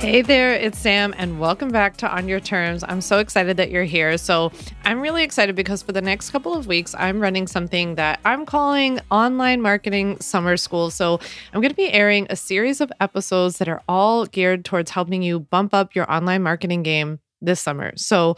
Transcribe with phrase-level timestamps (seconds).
[0.00, 2.82] Hey there, it's Sam, and welcome back to On Your Terms.
[2.88, 4.16] I'm so excited that you're here.
[4.16, 4.50] So,
[4.86, 8.46] I'm really excited because for the next couple of weeks, I'm running something that I'm
[8.46, 10.90] calling Online Marketing Summer School.
[10.90, 11.20] So,
[11.52, 15.22] I'm going to be airing a series of episodes that are all geared towards helping
[15.22, 17.92] you bump up your online marketing game this summer.
[17.96, 18.36] So,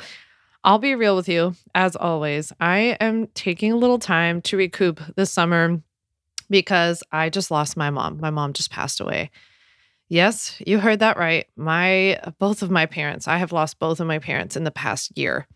[0.64, 2.52] I'll be real with you, as always.
[2.58, 5.80] I am taking a little time to recoup this summer
[6.50, 8.18] because I just lost my mom.
[8.20, 9.30] My mom just passed away.
[10.12, 11.46] Yes, you heard that right.
[11.56, 15.16] My both of my parents, I have lost both of my parents in the past
[15.16, 15.46] year.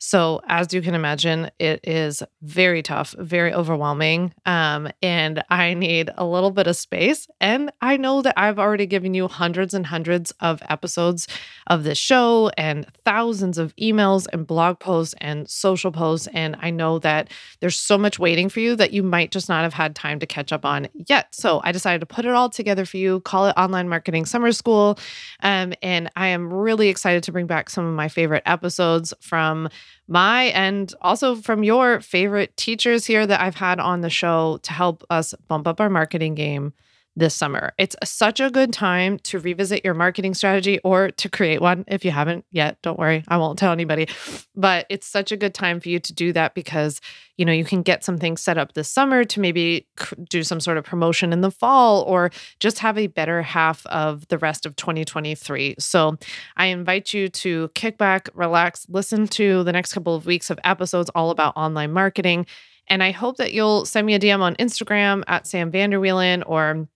[0.00, 4.32] So, as you can imagine, it is very tough, very overwhelming.
[4.46, 7.26] Um, and I need a little bit of space.
[7.40, 11.26] And I know that I've already given you hundreds and hundreds of episodes
[11.66, 16.28] of this show and thousands of emails and blog posts and social posts.
[16.28, 19.64] And I know that there's so much waiting for you that you might just not
[19.64, 21.34] have had time to catch up on yet.
[21.34, 24.52] So, I decided to put it all together for you, call it Online Marketing Summer
[24.52, 24.96] School.
[25.42, 29.68] Um, and I am really excited to bring back some of my favorite episodes from
[30.06, 34.72] my and also from your favorite teachers here that I've had on the show to
[34.72, 36.72] help us bump up our marketing game
[37.18, 37.72] this summer.
[37.78, 42.04] It's such a good time to revisit your marketing strategy or to create one if
[42.04, 42.78] you haven't yet.
[42.82, 44.08] Don't worry, I won't tell anybody.
[44.54, 47.00] But it's such a good time for you to do that because,
[47.36, 49.86] you know, you can get something set up this summer to maybe
[50.28, 52.30] do some sort of promotion in the fall or
[52.60, 55.74] just have a better half of the rest of 2023.
[55.78, 56.16] So,
[56.56, 60.58] I invite you to kick back, relax, listen to the next couple of weeks of
[60.64, 62.46] episodes all about online marketing.
[62.88, 66.88] And I hope that you'll send me a DM on Instagram at Sam Vanderwielen or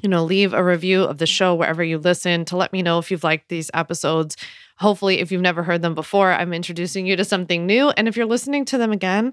[0.00, 2.98] you know, leave a review of the show wherever you listen to let me know
[2.98, 4.36] if you've liked these episodes.
[4.78, 7.90] Hopefully, if you've never heard them before, I'm introducing you to something new.
[7.90, 9.32] And if you're listening to them again,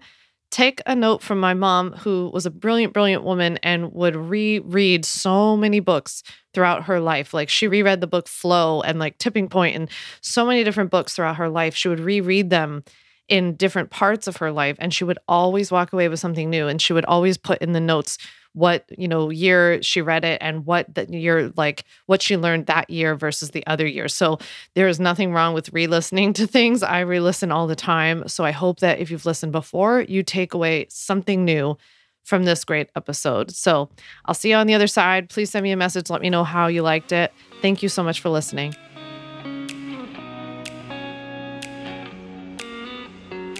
[0.53, 5.03] take a note from my mom, who was a brilliant, brilliant woman and would reread
[5.03, 6.21] so many books
[6.53, 7.33] throughout her life.
[7.33, 9.89] Like she reread the book Flow and like Tipping Point and
[10.21, 11.75] so many different books throughout her life.
[11.75, 12.83] She would reread them
[13.27, 16.67] in different parts of her life and she would always walk away with something new.
[16.67, 18.19] And she would always put in the notes
[18.53, 22.67] what you know year she read it and what the year like what she learned
[22.67, 24.07] that year versus the other year.
[24.07, 24.39] So
[24.75, 26.83] there is nothing wrong with re-listening to things.
[26.83, 28.27] I re-listen all the time.
[28.27, 31.77] So i hope that if you've listened before you take away something new
[32.23, 33.51] from this great episode.
[33.51, 33.89] So
[34.25, 35.29] i'll see you on the other side.
[35.29, 36.09] Please send me a message.
[36.09, 37.33] Let me know how you liked it.
[37.61, 38.75] Thank you so much for listening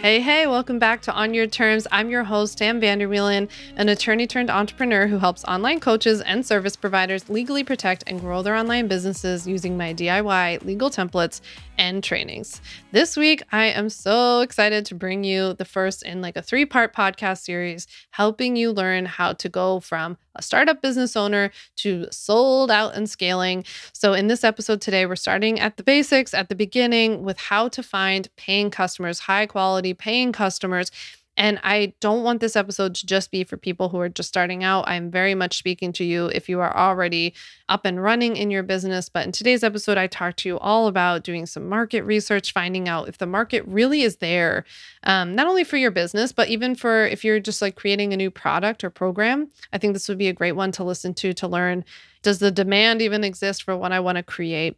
[0.03, 1.87] Hey, hey, welcome back to On Your Terms.
[1.89, 3.47] I'm your host, Sam Vanderwielen,
[3.77, 8.41] an attorney turned entrepreneur who helps online coaches and service providers legally protect and grow
[8.41, 11.39] their online businesses using my DIY legal templates
[11.78, 12.61] and trainings.
[12.91, 16.66] This week, I am so excited to bring you the first in like a three
[16.66, 22.07] part podcast series, helping you learn how to go from a startup business owner to
[22.12, 23.66] sold out and scaling.
[23.94, 27.67] So, in this episode today, we're starting at the basics, at the beginning, with how
[27.69, 30.91] to find paying customers, high quality paying customers
[31.35, 34.63] and I don't want this episode to just be for people who are just starting
[34.63, 34.88] out.
[34.88, 37.33] I'm very much speaking to you if you are already
[37.69, 39.09] up and running in your business.
[39.09, 42.88] But in today's episode, I talked to you all about doing some market research, finding
[42.88, 44.63] out if the market really is there,
[45.03, 48.17] um, not only for your business, but even for if you're just like creating a
[48.17, 49.50] new product or program.
[49.71, 51.83] I think this would be a great one to listen to to learn
[52.23, 54.77] does the demand even exist for what I want to create?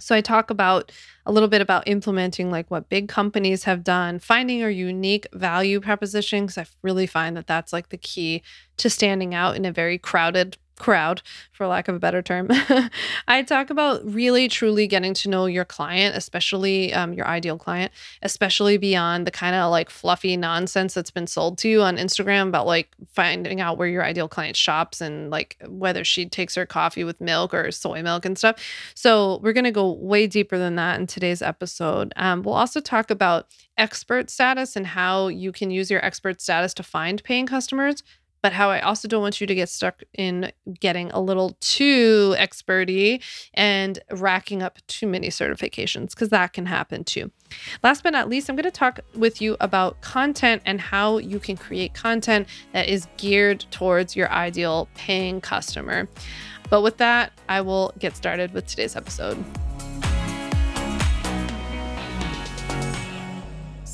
[0.00, 0.90] So I talk about
[1.24, 5.80] a little bit about implementing like what big companies have done, finding a unique value
[5.80, 8.42] proposition because I really find that that's like the key
[8.78, 12.48] to standing out in a very crowded crowd, for lack of a better term.
[13.28, 17.92] I talk about really truly getting to know your client, especially um, your ideal client,
[18.22, 22.48] especially beyond the kind of like fluffy nonsense that's been sold to you on Instagram
[22.48, 26.66] about like finding out where your ideal client shops and like whether she takes her
[26.66, 28.56] coffee with milk or soy milk and stuff.
[28.94, 32.12] So we're going to go way deeper than that in today's episode.
[32.16, 33.46] Um, we'll also talk about
[33.76, 38.02] expert status and how you can use your expert status to find paying customers
[38.44, 42.34] but how I also don't want you to get stuck in getting a little too
[42.36, 43.22] experty
[43.54, 47.30] and racking up too many certifications because that can happen too.
[47.82, 51.38] Last but not least, I'm going to talk with you about content and how you
[51.38, 56.06] can create content that is geared towards your ideal paying customer.
[56.68, 59.42] But with that, I will get started with today's episode.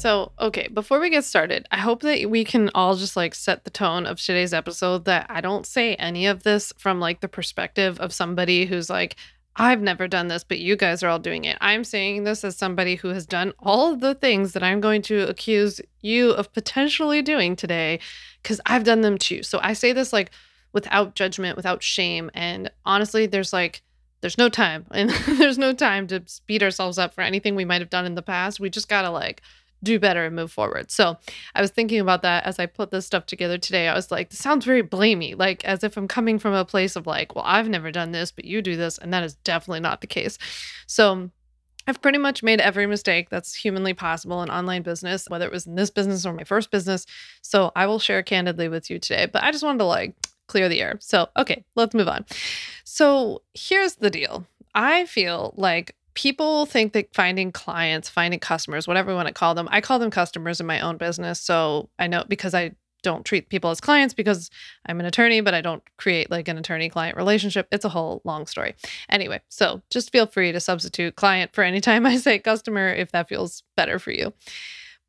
[0.01, 3.65] So, okay, before we get started, I hope that we can all just like set
[3.65, 7.29] the tone of today's episode that I don't say any of this from like the
[7.29, 9.17] perspective of somebody who's like,
[9.57, 11.59] I've never done this, but you guys are all doing it.
[11.61, 15.03] I'm saying this as somebody who has done all of the things that I'm going
[15.03, 18.01] to accuse you of potentially doing today
[18.43, 19.43] because I've done them too.
[19.43, 20.31] So I say this like
[20.73, 22.31] without judgment, without shame.
[22.33, 23.83] And honestly, there's like,
[24.23, 27.83] there's no time and there's no time to beat ourselves up for anything we might
[27.83, 28.61] have done in the past.
[28.61, 29.43] We just got to like
[29.83, 30.91] do better and move forward.
[30.91, 31.17] So
[31.55, 33.89] I was thinking about that as I put this stuff together today.
[33.89, 36.97] I was like, this sounds very blamey, like as if I'm coming from a place
[36.97, 38.99] of like, well, I've never done this, but you do this.
[38.99, 40.39] And that is definitely not the case.
[40.87, 41.31] So
[41.87, 45.67] I've pretty much made every mistake that's humanly possible in online business, whether it was
[45.67, 47.07] in this business or my first business.
[47.43, 50.15] So I will share candidly with you today, but I just wanted to like
[50.51, 50.99] clear the air.
[51.01, 52.27] So, okay, let's move on.
[52.85, 59.11] So, here's the deal I feel like people think that finding clients, finding customers, whatever
[59.11, 61.41] you want to call them, I call them customers in my own business.
[61.41, 62.73] So, I know because I
[63.03, 64.51] don't treat people as clients because
[64.87, 67.67] I'm an attorney, but I don't create like an attorney client relationship.
[67.73, 68.75] It's a whole long story.
[69.09, 73.13] Anyway, so just feel free to substitute client for any time I say customer if
[73.13, 74.33] that feels better for you.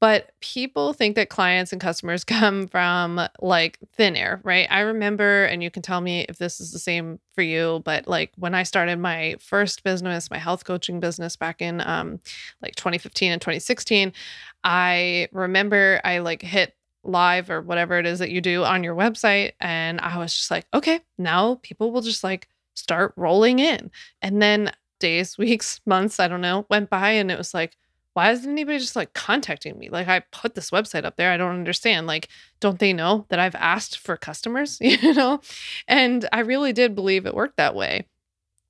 [0.01, 4.68] But people think that clients and customers come from like thin air, right?
[4.69, 8.07] I remember, and you can tell me if this is the same for you, but
[8.07, 12.19] like when I started my first business, my health coaching business back in um,
[12.62, 14.12] like 2015 and 2016,
[14.63, 18.95] I remember I like hit live or whatever it is that you do on your
[18.95, 19.54] website.
[19.59, 23.92] And I was just like, okay, now people will just like start rolling in.
[24.21, 27.77] And then days, weeks, months, I don't know, went by and it was like,
[28.13, 29.90] why isn't anybody just like contacting me?
[29.90, 31.31] Like I put this website up there.
[31.31, 32.08] I don't understand.
[32.08, 32.28] Like,
[32.60, 34.78] don't they know that I've asked for customers?
[35.02, 35.40] You know?
[35.88, 38.08] And I really did believe it worked that way.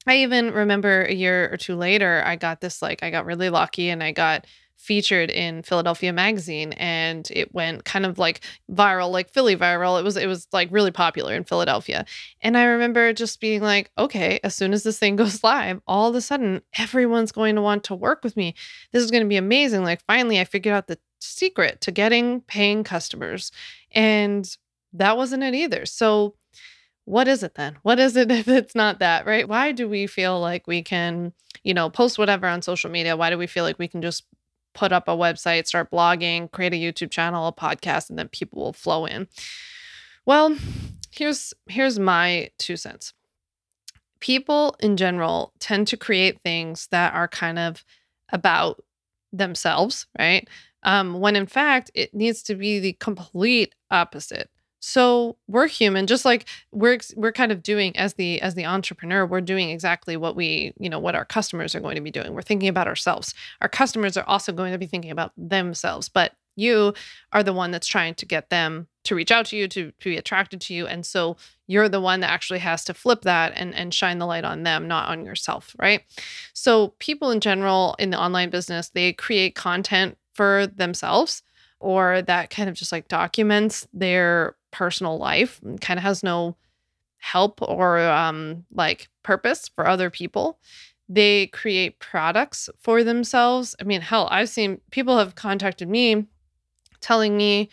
[0.08, 3.50] I even remember a year or two later, I got this like I got really
[3.50, 4.46] lucky and I got
[4.81, 8.42] featured in Philadelphia magazine and it went kind of like
[8.72, 12.04] viral like Philly viral it was it was like really popular in Philadelphia
[12.42, 16.10] and I remember just being like okay as soon as this thing goes live all
[16.10, 18.56] of a sudden everyone's going to want to work with me
[18.92, 22.42] this is going to be amazing like finally I figured out the secret to getting
[22.42, 23.51] paying customers
[23.92, 24.57] and
[24.94, 26.34] that wasn't it either so
[27.06, 27.77] what is it then?
[27.81, 29.48] What is it if it's not that, right?
[29.48, 33.18] Why do we feel like we can, you know, post whatever on social media?
[33.18, 34.24] Why do we feel like we can just
[34.74, 38.62] put up a website, start blogging, create a YouTube channel, a podcast, and then people
[38.62, 39.28] will flow in.
[40.26, 40.56] Well,
[41.12, 43.14] here's here's my two cents.
[44.20, 47.84] People in general tend to create things that are kind of
[48.32, 48.84] about
[49.34, 50.48] themselves, right?
[50.84, 54.50] Um, when in fact it needs to be the complete opposite.
[54.81, 59.25] So we're human, just like we're we're kind of doing as the as the entrepreneur,
[59.25, 62.33] we're doing exactly what we, you know, what our customers are going to be doing.
[62.33, 63.33] We're thinking about ourselves.
[63.62, 66.94] Our customers are also going to be thinking about themselves, but you
[67.31, 70.10] are the one that's trying to get them to reach out to you, to, to
[70.10, 70.86] be attracted to you.
[70.86, 71.38] And so
[71.68, 74.63] you're the one that actually has to flip that and, and shine the light on
[74.63, 76.01] them, not on yourself, right?
[76.54, 81.42] So people in general in the online business, they create content for themselves
[81.80, 86.56] or that kind of just like documents their personal life kind of has no
[87.18, 90.60] help or um like purpose for other people
[91.14, 93.76] they create products for themselves.
[93.80, 96.26] I mean hell i've seen people have contacted me
[97.02, 97.70] telling me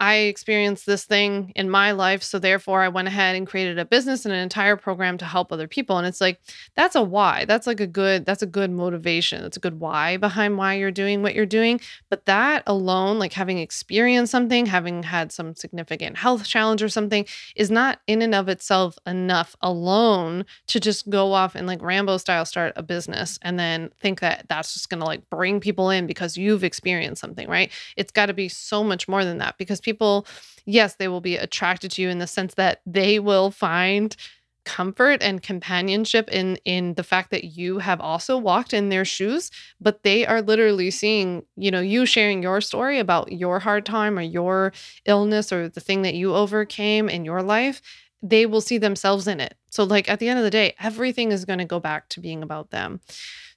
[0.00, 2.22] I experienced this thing in my life.
[2.22, 5.52] So therefore, I went ahead and created a business and an entire program to help
[5.52, 5.98] other people.
[5.98, 6.40] And it's like,
[6.76, 7.44] that's a why.
[7.46, 9.42] That's like a good, that's a good motivation.
[9.42, 11.80] That's a good why behind why you're doing what you're doing.
[12.10, 17.26] But that alone, like having experienced something, having had some significant health challenge or something,
[17.56, 22.18] is not in and of itself enough alone to just go off and like Rambo
[22.18, 25.90] style start a business and then think that that's just going to like bring people
[25.90, 27.72] in because you've experienced something, right?
[27.96, 30.26] It's got to be so much more than that because people,
[30.66, 34.16] yes, they will be attracted to you in the sense that they will find
[34.64, 39.50] comfort and companionship in in the fact that you have also walked in their shoes
[39.80, 44.18] but they are literally seeing you know you sharing your story about your hard time
[44.18, 44.72] or your
[45.06, 47.80] illness or the thing that you overcame in your life
[48.22, 51.32] they will see themselves in it so like at the end of the day everything
[51.32, 53.00] is going to go back to being about them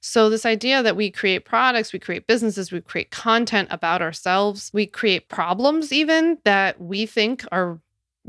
[0.04, 4.68] so, this idea that we create products, we create businesses, we create content about ourselves,
[4.74, 7.78] we create problems, even that we think are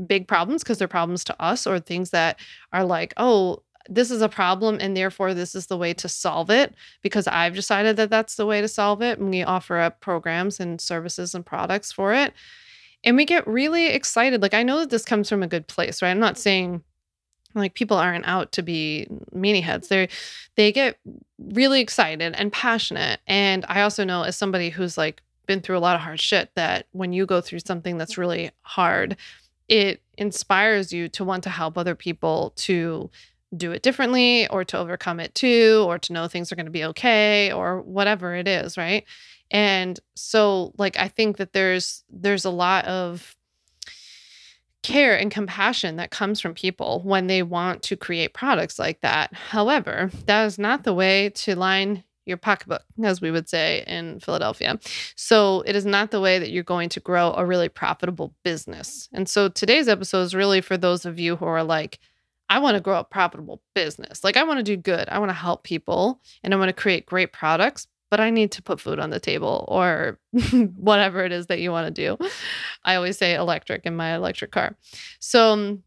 [0.06, 2.38] big problems because they're problems to us, or things that
[2.72, 6.48] are like, oh, this is a problem and therefore this is the way to solve
[6.48, 9.18] it because I've decided that that's the way to solve it.
[9.18, 12.32] And we offer up programs and services and products for it.
[13.04, 14.42] And we get really excited.
[14.42, 16.10] Like, I know that this comes from a good place, right?
[16.10, 16.82] I'm not saying
[17.54, 20.08] like people aren't out to be meanie heads they
[20.56, 20.98] they get
[21.38, 25.80] really excited and passionate and i also know as somebody who's like been through a
[25.80, 29.16] lot of hard shit that when you go through something that's really hard
[29.68, 33.10] it inspires you to want to help other people to
[33.56, 36.72] do it differently or to overcome it too or to know things are going to
[36.72, 39.04] be okay or whatever it is right
[39.54, 43.34] and so like i think that there's there's a lot of
[44.82, 49.32] care and compassion that comes from people when they want to create products like that.
[49.32, 54.20] However, that is not the way to line your pocketbook, as we would say in
[54.20, 54.78] Philadelphia.
[55.16, 59.08] So it is not the way that you're going to grow a really profitable business.
[59.12, 61.98] And so today's episode is really for those of you who are like,
[62.50, 64.22] I want to grow a profitable business.
[64.22, 65.08] Like, I want to do good.
[65.08, 68.52] I want to help people and I want to create great products, but I need
[68.52, 70.20] to put food on the table or
[70.76, 72.16] whatever it is that you want to do.
[72.84, 74.76] I always say electric in my electric car.
[75.18, 75.82] So, um,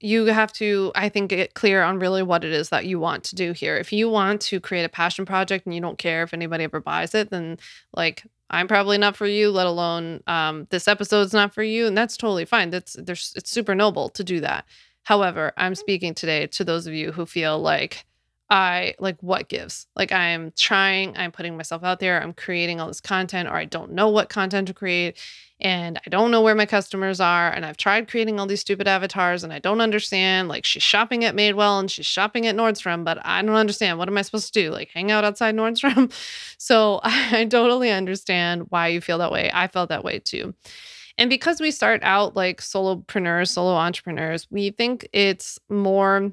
[0.00, 3.22] you have to, I think, get clear on really what it is that you want
[3.24, 3.76] to do here.
[3.76, 6.80] If you want to create a passion project and you don't care if anybody ever
[6.80, 7.58] buys it, then
[7.94, 11.86] like I'm probably not for you, let alone um, this episode's not for you.
[11.86, 12.70] And that's totally fine.
[12.70, 14.64] That's there's it's super noble to do that.
[15.02, 18.06] However, I'm speaking today to those of you who feel like
[18.50, 19.86] I like what gives.
[19.94, 23.54] Like I am trying, I'm putting myself out there, I'm creating all this content, or
[23.56, 25.18] I don't know what content to create,
[25.60, 27.50] and I don't know where my customers are.
[27.50, 30.48] And I've tried creating all these stupid avatars and I don't understand.
[30.48, 33.98] Like she's shopping at Madewell and she's shopping at Nordstrom, but I don't understand.
[33.98, 34.70] What am I supposed to do?
[34.70, 36.12] Like hang out outside Nordstrom?
[36.58, 39.50] so I, I totally understand why you feel that way.
[39.52, 40.54] I felt that way too.
[41.18, 46.30] And because we start out like solopreneurs, solo entrepreneurs, we think it's more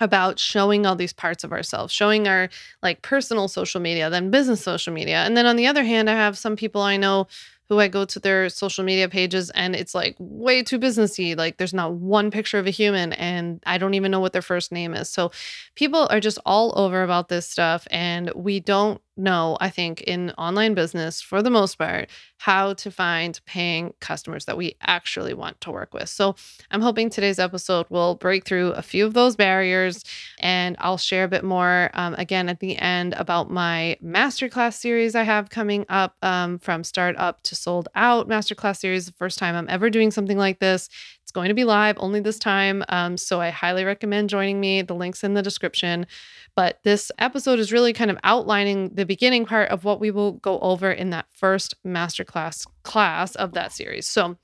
[0.00, 2.48] about showing all these parts of ourselves, showing our
[2.82, 5.18] like personal social media then business social media.
[5.24, 7.28] And then on the other hand, I have some people I know
[7.68, 11.36] who I go to their social media pages and it's like way too businessy.
[11.36, 14.42] Like there's not one picture of a human and I don't even know what their
[14.42, 15.08] first name is.
[15.10, 15.32] So
[15.74, 20.30] people are just all over about this stuff and we don't know, I think, in
[20.32, 22.08] online business for the most part,
[22.38, 26.08] how to find paying customers that we actually want to work with.
[26.08, 26.34] So
[26.70, 30.04] I'm hoping today's episode will break through a few of those barriers
[30.38, 35.14] and I'll share a bit more um, again at the end about my masterclass series
[35.14, 39.06] I have coming up um, from startup to sold out masterclass series.
[39.06, 40.88] The first time I'm ever doing something like this.
[41.36, 42.82] Going to be live only this time.
[42.88, 44.80] Um, so I highly recommend joining me.
[44.80, 46.06] The link's in the description.
[46.54, 50.32] But this episode is really kind of outlining the beginning part of what we will
[50.32, 54.06] go over in that first masterclass class of that series.
[54.06, 54.38] So,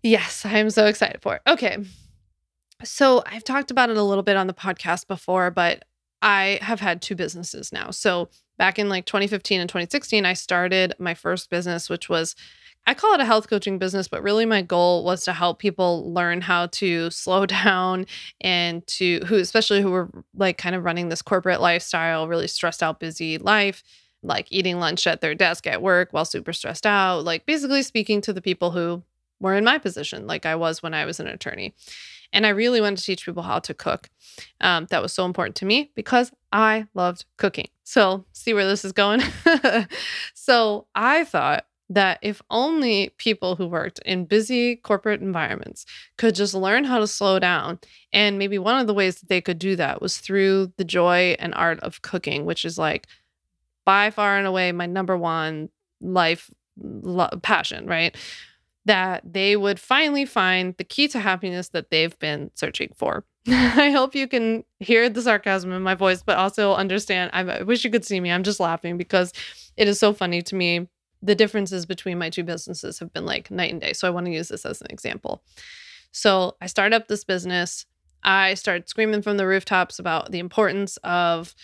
[0.00, 1.42] yes, I'm so excited for it.
[1.48, 1.78] Okay.
[2.84, 5.84] So, I've talked about it a little bit on the podcast before, but
[6.22, 7.90] I have had two businesses now.
[7.90, 8.28] So,
[8.58, 12.36] back in like 2015 and 2016, I started my first business, which was
[12.90, 16.12] I call it a health coaching business, but really my goal was to help people
[16.12, 18.04] learn how to slow down
[18.40, 22.82] and to who, especially who were like kind of running this corporate lifestyle, really stressed
[22.82, 23.84] out, busy life,
[24.24, 28.20] like eating lunch at their desk at work while super stressed out, like basically speaking
[28.22, 29.04] to the people who
[29.38, 31.74] were in my position, like I was when I was an attorney.
[32.32, 34.10] And I really wanted to teach people how to cook.
[34.60, 37.68] Um, that was so important to me because I loved cooking.
[37.84, 39.20] So, see where this is going?
[40.34, 45.84] so, I thought that if only people who worked in busy corporate environments
[46.16, 47.80] could just learn how to slow down.
[48.12, 51.34] And maybe one of the ways that they could do that was through the joy
[51.40, 53.08] and art of cooking, which is like
[53.84, 55.68] by far and away my number one
[56.00, 56.48] life
[56.80, 58.16] lo- passion, right?
[58.84, 63.24] That they would finally find the key to happiness that they've been searching for.
[63.48, 67.32] I hope you can hear the sarcasm in my voice, but also understand.
[67.32, 68.30] I wish you could see me.
[68.30, 69.32] I'm just laughing because
[69.76, 70.86] it is so funny to me
[71.22, 73.92] the differences between my two businesses have been like night and day.
[73.92, 75.42] So I want to use this as an example.
[76.12, 77.86] So I start up this business.
[78.22, 81.54] I start screaming from the rooftops about the importance of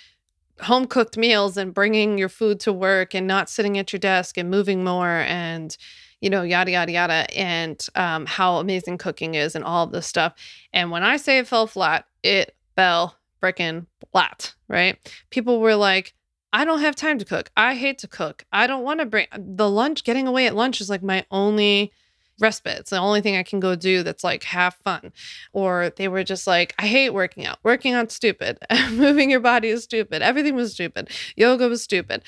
[0.60, 4.38] home cooked meals and bringing your food to work and not sitting at your desk
[4.38, 5.76] and moving more and
[6.20, 10.06] you know yada yada yada and um, how amazing cooking is and all of this
[10.06, 10.32] stuff
[10.72, 16.14] and when i say it fell flat it fell freaking flat right people were like
[16.56, 17.50] I don't have time to cook.
[17.54, 18.46] I hate to cook.
[18.50, 20.04] I don't want to bring the lunch.
[20.04, 21.92] Getting away at lunch is like my only
[22.40, 22.78] respite.
[22.78, 25.12] It's the only thing I can go do that's like half fun.
[25.52, 27.58] Or they were just like, I hate working out.
[27.62, 28.56] Working out's stupid.
[28.90, 30.22] Moving your body is stupid.
[30.22, 31.10] Everything was stupid.
[31.36, 32.22] Yoga was stupid.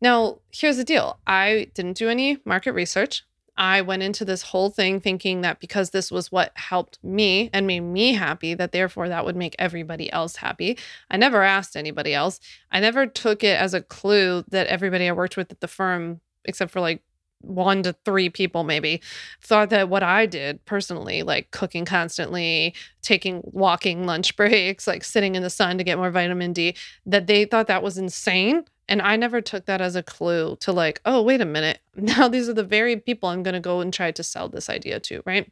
[0.00, 3.24] Now, here's the deal I didn't do any market research.
[3.56, 7.66] I went into this whole thing thinking that because this was what helped me and
[7.66, 10.78] made me happy, that therefore that would make everybody else happy.
[11.10, 12.40] I never asked anybody else.
[12.70, 16.20] I never took it as a clue that everybody I worked with at the firm,
[16.44, 17.02] except for like
[17.42, 19.02] one to three people maybe
[19.40, 25.34] thought that what I did personally, like cooking constantly, taking walking lunch breaks, like sitting
[25.34, 26.74] in the sun to get more vitamin D,
[27.06, 28.64] that they thought that was insane.
[28.88, 31.80] And I never took that as a clue to like, oh, wait a minute.
[31.96, 34.68] Now these are the very people I'm going to go and try to sell this
[34.70, 35.50] idea to, right?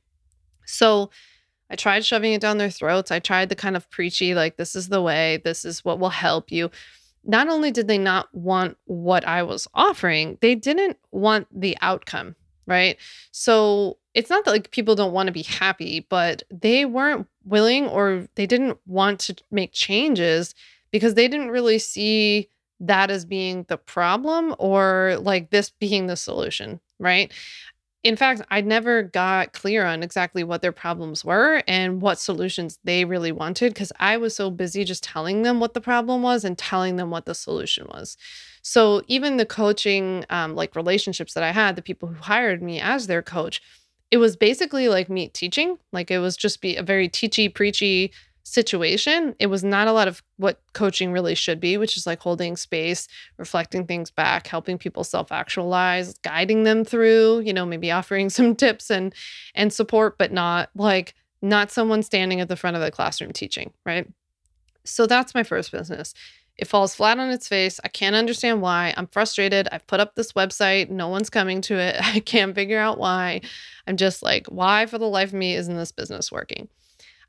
[0.66, 1.10] So
[1.70, 3.10] I tried shoving it down their throats.
[3.10, 6.10] I tried the kind of preachy, like, this is the way, this is what will
[6.10, 6.70] help you.
[7.24, 12.34] Not only did they not want what I was offering, they didn't want the outcome.
[12.66, 12.96] right?
[13.32, 17.86] So it's not that like people don't want to be happy, but they weren't willing
[17.86, 20.54] or they didn't want to make changes
[20.90, 22.48] because they didn't really see
[22.80, 27.32] that as being the problem or like this being the solution, right?
[28.02, 32.78] In fact, I never got clear on exactly what their problems were and what solutions
[32.82, 36.42] they really wanted because I was so busy just telling them what the problem was
[36.42, 38.16] and telling them what the solution was.
[38.62, 42.80] So even the coaching, um, like relationships that I had, the people who hired me
[42.80, 43.60] as their coach,
[44.10, 45.76] it was basically like me teaching.
[45.92, 48.12] Like it was just be a very teachy, preachy
[48.50, 49.34] situation.
[49.38, 52.56] It was not a lot of what coaching really should be, which is like holding
[52.56, 53.06] space,
[53.38, 58.90] reflecting things back, helping people self-actualize, guiding them through, you know, maybe offering some tips
[58.90, 59.14] and
[59.54, 63.72] and support, but not like not someone standing at the front of the classroom teaching,
[63.86, 64.06] right?
[64.84, 66.12] So that's my first business.
[66.58, 67.80] It falls flat on its face.
[67.84, 68.92] I can't understand why.
[68.96, 69.68] I'm frustrated.
[69.72, 70.90] I've put up this website.
[70.90, 71.96] No one's coming to it.
[72.00, 73.40] I can't figure out why.
[73.86, 76.68] I'm just like, why for the life of me isn't this business working?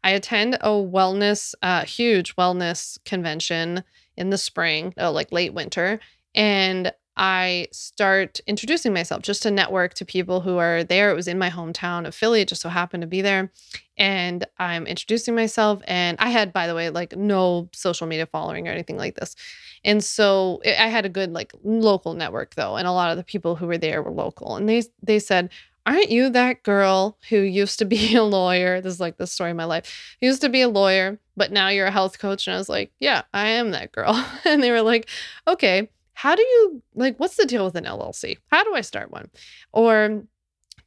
[0.03, 3.83] I attend a wellness, uh, huge wellness convention
[4.17, 5.99] in the spring, oh, like late winter.
[6.33, 11.11] And I start introducing myself just to network to people who are there.
[11.11, 13.51] It was in my hometown of Philly, it just so happened to be there.
[13.97, 15.81] And I'm introducing myself.
[15.87, 19.35] And I had, by the way, like no social media following or anything like this.
[19.83, 22.77] And so I had a good like local network though.
[22.77, 24.55] And a lot of the people who were there were local.
[24.55, 25.49] And they they said,
[25.85, 28.81] Aren't you that girl who used to be a lawyer?
[28.81, 30.15] This is like the story of my life.
[30.21, 32.47] used to be a lawyer, but now you're a health coach.
[32.47, 34.13] And I was like, Yeah, I am that girl.
[34.45, 35.09] And they were like,
[35.47, 35.89] Okay
[36.21, 38.37] how do you like what's the deal with an LLC?
[38.51, 39.31] How do I start one?
[39.71, 40.23] Or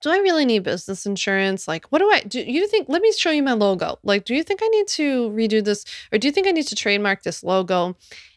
[0.00, 1.66] do I really need business insurance?
[1.66, 2.40] Like, what do I do?
[2.40, 3.98] You think, let me show you my logo.
[4.04, 5.84] Like, do you think I need to redo this?
[6.12, 7.96] Or do you think I need to trademark this logo?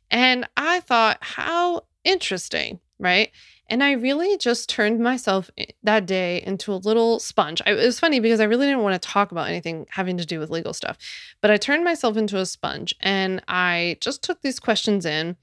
[0.09, 3.31] And I thought, how interesting, right?
[3.69, 5.49] And I really just turned myself
[5.83, 7.61] that day into a little sponge.
[7.65, 10.25] I, it was funny because I really didn't want to talk about anything having to
[10.25, 10.97] do with legal stuff,
[11.41, 15.35] but I turned myself into a sponge and I just took these questions in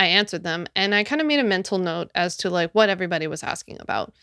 [0.00, 2.88] I answered them and I kind of made a mental note as to like what
[2.88, 4.14] everybody was asking about.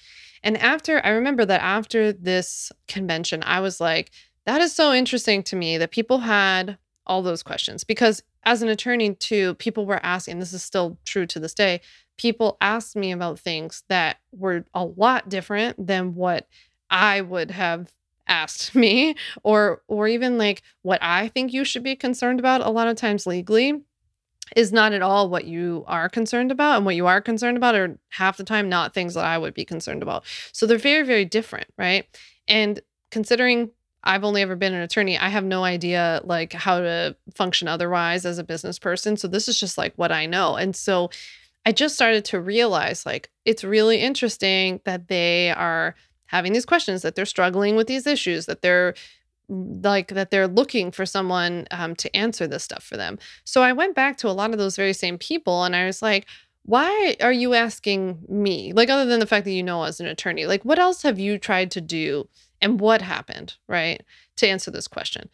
[0.44, 4.12] And after I remember that after this convention, I was like,
[4.46, 8.70] that is so interesting to me that people had all those questions because as an
[8.70, 11.82] attorney too, people were asking, this is still true to this day,
[12.18, 16.48] people asked me about things that were a lot different than what
[16.90, 17.92] I would have
[18.28, 22.70] asked me or or even like what I think you should be concerned about a
[22.70, 23.84] lot of times legally
[24.56, 27.76] is not at all what you are concerned about and what you are concerned about
[27.76, 30.24] are half the time not things that I would be concerned about.
[30.52, 32.06] So they're very very different, right?
[32.48, 33.72] And considering
[34.04, 38.26] I've only ever been an attorney, I have no idea like how to function otherwise
[38.26, 39.18] as a business person.
[39.18, 40.56] So this is just like what I know.
[40.56, 41.10] And so
[41.68, 45.96] I just started to realize like it's really interesting that they are
[46.28, 48.94] having these questions that they're struggling with these issues that they're
[49.50, 53.20] like that they're looking for someone um, to answer this stuff for them.
[53.44, 56.02] So I went back to a lot of those very same people and I was
[56.02, 56.26] like,
[56.64, 58.72] why are you asking me?
[58.72, 61.20] Like, other than the fact that you know as an attorney, like, what else have
[61.20, 62.30] you tried to do
[62.62, 64.02] and what happened, right,
[64.38, 65.30] to answer this question?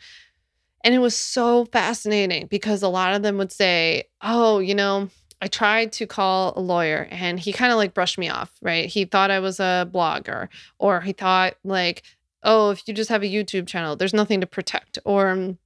[0.83, 5.09] And it was so fascinating because a lot of them would say, oh, you know,
[5.43, 8.85] I tried to call a lawyer and he kind of like brushed me off, right?
[8.85, 10.47] He thought I was a blogger
[10.79, 12.03] or he thought like
[12.43, 14.99] oh, if you just have a YouTube channel, there's nothing to protect.
[15.05, 15.57] Or um,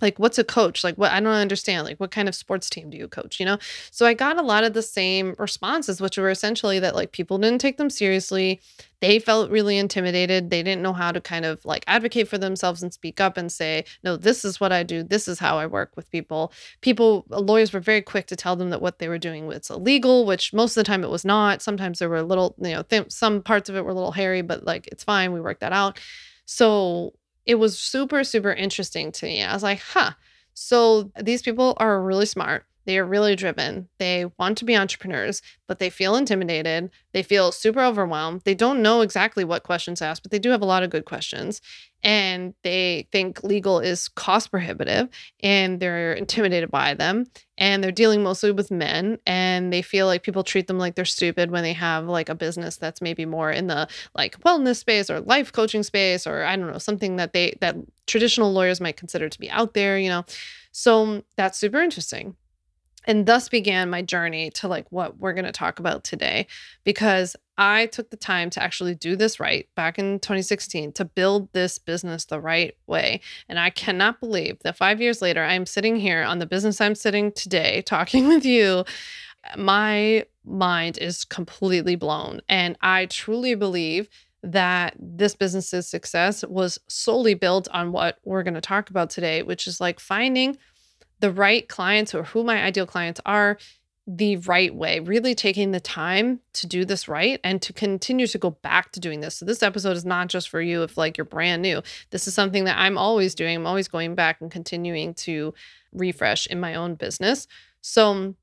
[0.00, 0.84] like, what's a coach?
[0.84, 1.84] Like, what I don't understand.
[1.84, 3.40] Like, what kind of sports team do you coach?
[3.40, 3.58] You know?
[3.90, 7.38] So I got a lot of the same responses, which were essentially that like people
[7.38, 8.60] didn't take them seriously.
[9.00, 10.50] They felt really intimidated.
[10.50, 13.50] They didn't know how to kind of like advocate for themselves and speak up and
[13.50, 15.02] say, no, this is what I do.
[15.02, 16.52] This is how I work with people.
[16.80, 20.26] People, lawyers were very quick to tell them that what they were doing was illegal,
[20.26, 21.62] which most of the time it was not.
[21.62, 24.12] Sometimes there were a little, you know, th- some parts of it were a little
[24.12, 25.32] hairy, but like it's fine.
[25.32, 26.00] We worked that out.
[26.44, 27.14] So
[27.48, 29.42] it was super, super interesting to me.
[29.42, 30.12] I was like, huh.
[30.52, 32.66] So these people are really smart.
[32.88, 33.90] They are really driven.
[33.98, 36.88] They want to be entrepreneurs, but they feel intimidated.
[37.12, 38.44] They feel super overwhelmed.
[38.46, 40.88] They don't know exactly what questions to ask, but they do have a lot of
[40.88, 41.60] good questions.
[42.02, 45.10] And they think legal is cost prohibitive
[45.42, 47.26] and they're intimidated by them.
[47.58, 51.04] And they're dealing mostly with men and they feel like people treat them like they're
[51.04, 55.10] stupid when they have like a business that's maybe more in the like wellness space
[55.10, 58.96] or life coaching space or I don't know, something that they that traditional lawyers might
[58.96, 60.24] consider to be out there, you know.
[60.72, 62.34] So that's super interesting
[63.08, 66.46] and thus began my journey to like what we're going to talk about today
[66.84, 71.52] because I took the time to actually do this right back in 2016 to build
[71.54, 73.22] this business the right way.
[73.48, 76.94] And I cannot believe that 5 years later I'm sitting here on the business I'm
[76.94, 78.84] sitting today talking with you.
[79.56, 84.08] My mind is completely blown and I truly believe
[84.42, 89.42] that this business's success was solely built on what we're going to talk about today,
[89.42, 90.56] which is like finding
[91.20, 93.58] the right clients or who my ideal clients are
[94.10, 98.38] the right way, really taking the time to do this right and to continue to
[98.38, 99.36] go back to doing this.
[99.36, 101.82] So this episode is not just for you if like you're brand new.
[102.10, 103.56] This is something that I'm always doing.
[103.56, 105.52] I'm always going back and continuing to
[105.92, 107.46] refresh in my own business.
[107.82, 108.34] So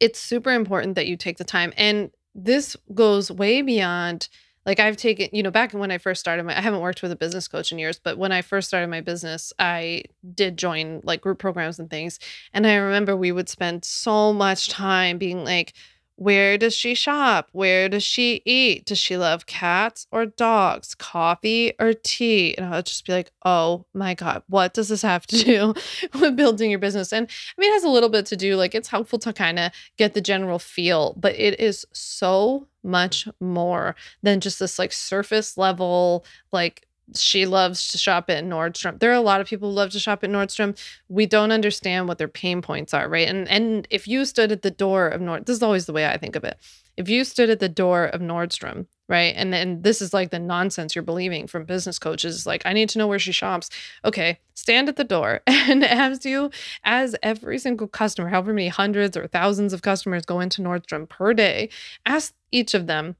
[0.00, 4.28] it's super important that you take the time and this goes way beyond
[4.66, 7.12] like I've taken, you know, back when I first started my I haven't worked with
[7.12, 11.00] a business coach in years, but when I first started my business, I did join
[11.04, 12.18] like group programs and things.
[12.52, 15.74] And I remember we would spend so much time being like,
[16.16, 17.48] where does she shop?
[17.52, 18.86] Where does she eat?
[18.86, 22.56] Does she love cats or dogs, coffee or tea?
[22.56, 25.74] And I'll just be like, oh my God, what does this have to do
[26.18, 27.12] with building your business?
[27.12, 29.58] And I mean, it has a little bit to do, like, it's helpful to kind
[29.58, 34.92] of get the general feel, but it is so much more than just this like
[34.92, 38.98] surface level, like she loves to shop at Nordstrom.
[38.98, 40.78] There are a lot of people who love to shop at Nordstrom.
[41.08, 43.28] We don't understand what their pain points are, right?
[43.28, 46.06] And and if you stood at the door of Nord, this is always the way
[46.06, 46.58] I think of it.
[46.96, 50.38] If you stood at the door of Nordstrom, right, and then this is like the
[50.38, 53.68] nonsense you're believing from business coaches, like I need to know where she shops.
[54.04, 56.50] Okay, stand at the door, and as you,
[56.84, 61.34] as every single customer, however many hundreds or thousands of customers go into Nordstrom per
[61.34, 61.68] day,
[62.06, 63.16] ask each of them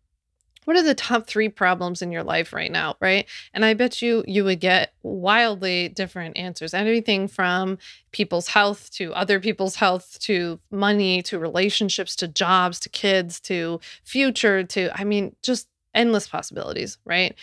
[0.64, 3.26] what are the top three problems in your life right now right?
[3.52, 6.74] And i bet you you would get wildly different answers.
[6.74, 7.78] Anything from
[8.12, 13.80] people's health to other people's health to money to relationships to jobs to kids to
[14.04, 17.34] future to i mean just endless possibilities right?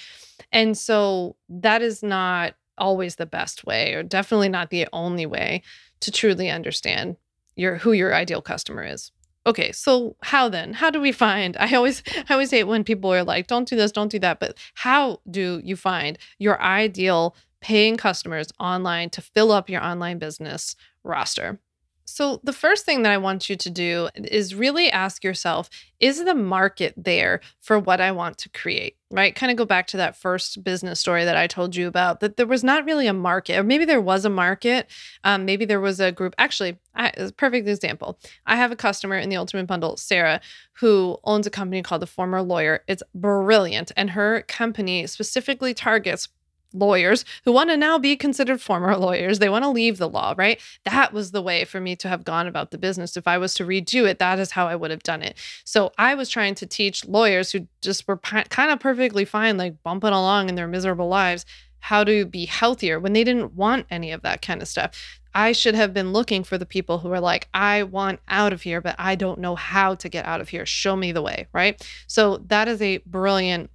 [0.52, 5.62] And so that is not always the best way or definitely not the only way
[6.02, 7.16] to truly understand
[7.56, 9.12] your who your ideal customer is
[9.46, 10.74] okay so how then?
[10.74, 13.76] How do we find i always i always hate when people are like don't do
[13.76, 19.22] this don't do that but how do you find your ideal paying customers online to
[19.22, 21.60] fill up your online business roster
[22.06, 26.24] so, the first thing that I want you to do is really ask yourself is
[26.24, 28.98] the market there for what I want to create?
[29.12, 29.36] Right?
[29.36, 32.38] Kind of go back to that first business story that I told you about that
[32.38, 34.90] there was not really a market, or maybe there was a market.
[35.24, 36.34] Um, maybe there was a group.
[36.38, 38.20] Actually, I, a perfect example.
[38.46, 40.42] I have a customer in the Ultimate Bundle, Sarah,
[40.74, 42.84] who owns a company called The Former Lawyer.
[42.88, 43.92] It's brilliant.
[43.96, 46.30] And her company specifically targets
[46.74, 49.40] lawyers who want to now be considered former lawyers.
[49.40, 50.60] They want to leave the law, right?
[50.86, 53.18] That was the way for me to have gone about the business.
[53.18, 55.38] If I was to redo it, that is how I would have done it.
[55.66, 59.82] So I was trying to teach lawyers who just were kind of perfectly fine, like
[59.84, 61.46] bumping along in their miserable lives,
[61.80, 65.20] how to be healthier when they didn't want any of that kind of stuff.
[65.34, 68.62] I should have been looking for the people who are like, I want out of
[68.62, 70.66] here, but I don't know how to get out of here.
[70.66, 71.82] Show me the way, right?
[72.08, 73.71] So that is a brilliant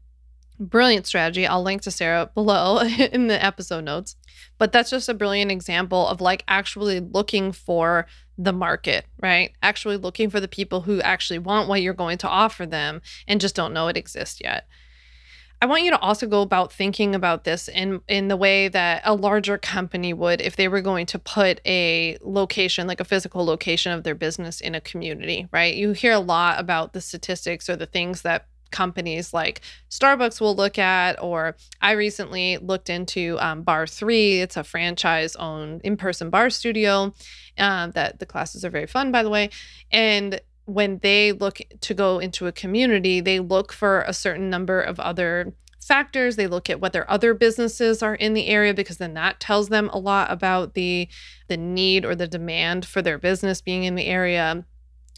[0.58, 1.46] Brilliant strategy.
[1.46, 2.80] I'll link to Sarah below
[3.12, 4.16] in the episode notes.
[4.58, 8.06] But that's just a brilliant example of like actually looking for
[8.38, 9.52] the market, right?
[9.62, 13.40] Actually looking for the people who actually want what you're going to offer them and
[13.40, 14.66] just don't know it exists yet.
[15.60, 19.00] I want you to also go about thinking about this in in the way that
[19.06, 23.44] a larger company would if they were going to put a location like a physical
[23.44, 25.74] location of their business in a community, right?
[25.74, 30.54] You hear a lot about the statistics or the things that companies like Starbucks will
[30.54, 34.40] look at, or I recently looked into um, Barre3.
[34.40, 37.14] It's a franchise owned in person barre studio.
[37.58, 39.48] Um, that the classes are very fun, by the way.
[39.90, 44.80] And when they look to go into a community, they look for a certain number
[44.80, 46.36] of other factors.
[46.36, 49.88] They look at whether other businesses are in the area because then that tells them
[49.92, 51.08] a lot about the
[51.48, 54.64] the need or the demand for their business being in the area.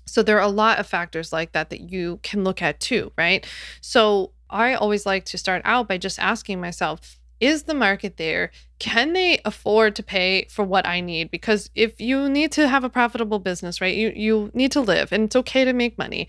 [0.09, 3.13] So there are a lot of factors like that that you can look at too,
[3.17, 3.47] right?
[3.81, 8.51] So I always like to start out by just asking myself, is the market there?
[8.79, 11.31] Can they afford to pay for what I need?
[11.31, 13.95] Because if you need to have a profitable business, right?
[13.95, 16.29] You you need to live and it's okay to make money.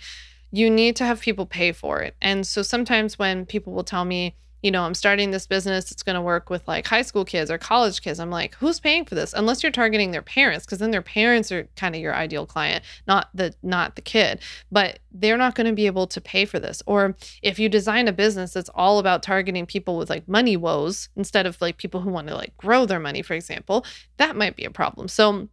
[0.52, 2.16] You need to have people pay for it.
[2.22, 5.92] And so sometimes when people will tell me, you know, I'm starting this business.
[5.92, 8.20] It's going to work with like high school kids or college kids.
[8.20, 9.34] I'm like, who's paying for this?
[9.34, 12.84] Unless you're targeting their parents, because then their parents are kind of your ideal client,
[13.08, 14.40] not the not the kid.
[14.72, 16.84] But they're not going to be able to pay for this.
[16.86, 21.10] Or if you design a business that's all about targeting people with like money woes
[21.16, 23.86] instead of like people who want to like grow their money, for example,
[24.18, 25.08] that might be a problem.
[25.08, 25.48] So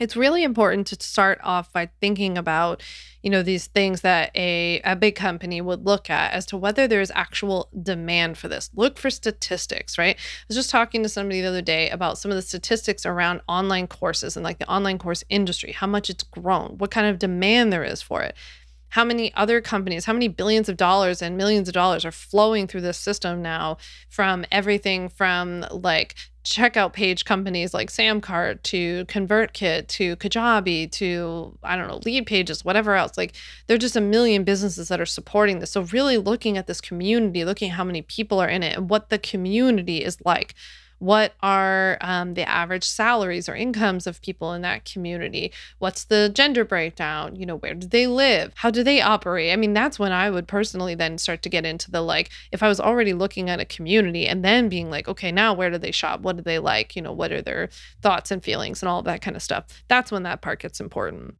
[0.00, 2.82] it's really important to start off by thinking about
[3.22, 6.86] you know these things that a, a big company would look at as to whether
[6.86, 8.70] there's actual demand for this.
[8.74, 10.16] Look for statistics right?
[10.16, 13.40] I was just talking to somebody the other day about some of the statistics around
[13.48, 17.18] online courses and like the online course industry how much it's grown what kind of
[17.18, 18.34] demand there is for it
[18.94, 22.68] how many other companies, how many billions of dollars and millions of dollars are flowing
[22.68, 23.76] through this system now
[24.08, 31.76] from everything from like checkout page companies like Samcart to ConvertKit to Kajabi to I
[31.76, 33.16] don't know Leadpages whatever else.
[33.16, 33.34] Like
[33.66, 35.72] there're just a million businesses that are supporting this.
[35.72, 38.90] So really looking at this community looking at how many people are in it and
[38.90, 40.54] what the community is like
[40.98, 45.52] what are um, the average salaries or incomes of people in that community?
[45.78, 47.36] What's the gender breakdown?
[47.36, 48.52] You know, where do they live?
[48.56, 49.52] How do they operate?
[49.52, 52.62] I mean, that's when I would personally then start to get into the like, if
[52.62, 55.78] I was already looking at a community and then being like, okay, now where do
[55.78, 56.20] they shop?
[56.20, 56.96] What do they like?
[56.96, 57.68] You know, what are their
[58.02, 59.66] thoughts and feelings and all that kind of stuff?
[59.88, 61.36] That's when that part gets important.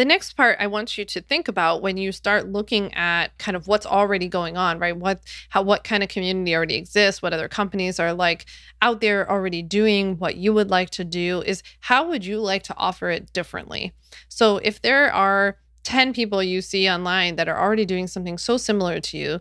[0.00, 3.54] The next part I want you to think about when you start looking at kind
[3.54, 4.96] of what's already going on, right?
[4.96, 8.46] What how what kind of community already exists, what other companies are like
[8.80, 12.62] out there already doing what you would like to do is how would you like
[12.62, 13.92] to offer it differently?
[14.30, 18.56] So if there are 10 people you see online that are already doing something so
[18.56, 19.38] similar to you,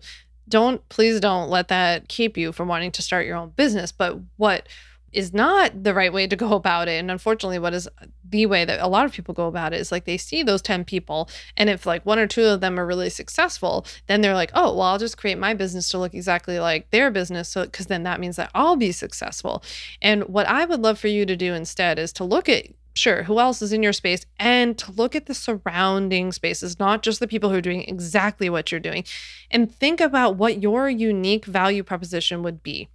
[0.50, 4.20] don't please don't let that keep you from wanting to start your own business, but
[4.36, 4.68] what
[5.12, 7.00] is not the right way to go about it.
[7.00, 7.88] And unfortunately, what is
[8.30, 10.62] the way that a lot of people go about it is like they see those
[10.62, 11.30] 10 people.
[11.58, 14.74] And if like one or two of them are really successful, then they're like, oh,
[14.74, 17.50] well, I'll just create my business to look exactly like their business.
[17.50, 19.64] So, because then that means that I'll be successful.
[20.02, 23.24] And what I would love for you to do instead is to look at sure
[23.24, 27.20] who else is in your space and to look at the surrounding spaces not just
[27.20, 29.04] the people who are doing exactly what you're doing
[29.50, 32.90] and think about what your unique value proposition would be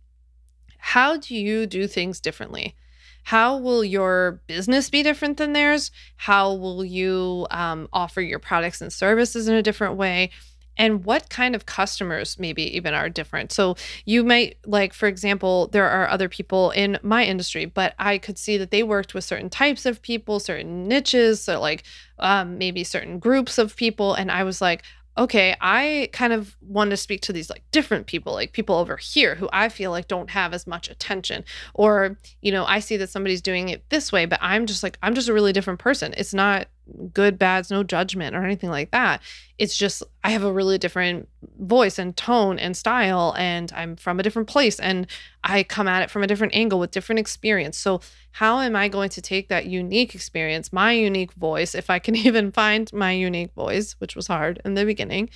[0.87, 2.77] how do you do things differently?
[3.23, 5.91] How will your business be different than theirs?
[6.17, 10.29] How will you um, offer your products and services in a different way?
[10.77, 13.51] And what kind of customers maybe even are different?
[13.51, 18.19] So, you might, like, for example, there are other people in my industry, but I
[18.19, 21.85] could see that they worked with certain types of people, certain niches, so like
[22.19, 24.13] um, maybe certain groups of people.
[24.13, 24.83] And I was like,
[25.17, 28.97] okay, I kind of want to speak to these like different people, like people over
[28.97, 31.45] here who I feel like don't have as much attention.
[31.75, 34.99] Or, you know, I see that somebody's doing it this way, but I'm just like,
[35.03, 36.15] I'm just a really different person.
[36.17, 36.69] It's not
[37.13, 39.21] good, bads, no judgment or anything like that.
[39.59, 44.21] It's just I have a really different voice and tone and style, and I'm from
[44.21, 45.07] a different place and
[45.43, 47.77] I come at it from a different angle with different experience.
[47.77, 48.01] So,
[48.33, 52.17] how am I going to take that unique experience, my unique voice, if I can
[52.27, 55.31] even find my unique voice, which was hard in the beginning?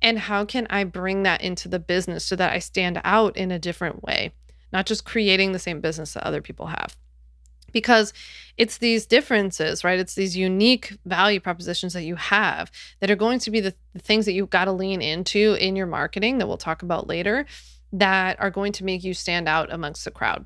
[0.00, 3.50] And how can I bring that into the business so that I stand out in
[3.50, 4.32] a different way,
[4.72, 6.96] not just creating the same business that other people have?
[7.72, 8.12] Because
[8.56, 9.98] it's these differences, right?
[9.98, 14.00] It's these unique value propositions that you have that are going to be the, the
[14.00, 17.46] things that you've got to lean into in your marketing that we'll talk about later
[17.92, 20.44] that are going to make you stand out amongst the crowd.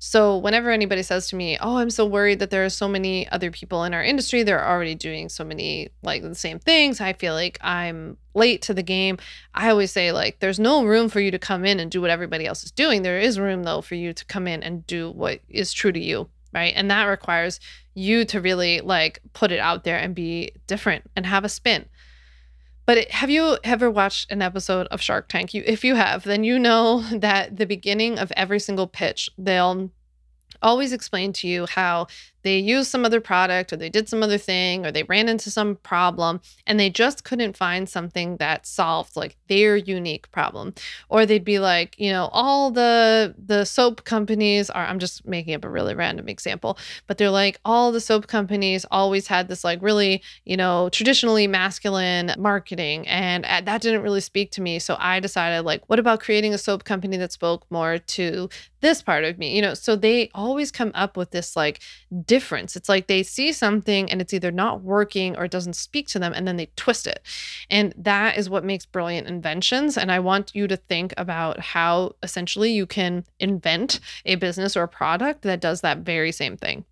[0.00, 3.28] So, whenever anybody says to me, Oh, I'm so worried that there are so many
[3.30, 7.00] other people in our industry, they're already doing so many like the same things.
[7.00, 9.18] I feel like I'm late to the game.
[9.54, 12.10] I always say, like, there's no room for you to come in and do what
[12.10, 13.02] everybody else is doing.
[13.02, 16.00] There is room, though, for you to come in and do what is true to
[16.00, 16.28] you.
[16.54, 16.72] Right.
[16.74, 17.60] And that requires
[17.94, 21.86] you to really like put it out there and be different and have a spin.
[22.88, 25.52] But it, have you ever watched an episode of Shark Tank?
[25.52, 29.90] You, if you have, then you know that the beginning of every single pitch, they'll
[30.62, 32.06] always explain to you how
[32.42, 35.50] they used some other product or they did some other thing or they ran into
[35.50, 40.74] some problem and they just couldn't find something that solved like their unique problem.
[41.08, 45.54] Or they'd be like you know all the the soap companies are i'm just making
[45.54, 49.64] up a really random example but they're like all the soap companies always had this
[49.64, 54.78] like really you know traditionally masculine marketing and uh, that didn't really speak to me
[54.78, 58.48] so i decided like what about creating a soap company that spoke more to
[58.80, 59.54] this part of me?
[59.54, 61.80] You know so they always come up with this like
[62.28, 62.76] difference.
[62.76, 66.20] It's like they see something and it's either not working or it doesn't speak to
[66.20, 67.20] them and then they twist it.
[67.68, 69.98] And that is what makes brilliant inventions.
[69.98, 74.84] And I want you to think about how essentially you can invent a business or
[74.84, 76.84] a product that does that very same thing.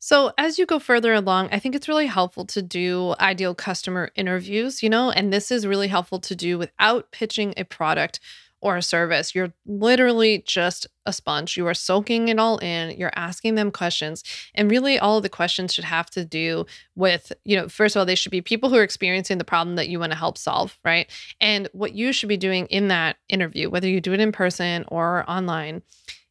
[0.00, 4.12] So, as you go further along, I think it's really helpful to do ideal customer
[4.14, 8.20] interviews, you know, and this is really helpful to do without pitching a product
[8.60, 9.34] or a service.
[9.34, 11.56] You're literally just a sponge.
[11.56, 12.96] You are soaking it all in.
[12.98, 14.24] You're asking them questions.
[14.54, 18.00] And really, all of the questions should have to do with, you know, first of
[18.00, 20.36] all, they should be people who are experiencing the problem that you want to help
[20.36, 21.08] solve, right?
[21.40, 24.84] And what you should be doing in that interview, whether you do it in person
[24.88, 25.82] or online,